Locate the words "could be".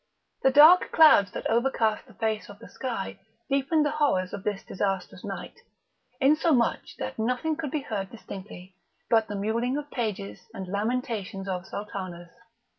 7.55-7.81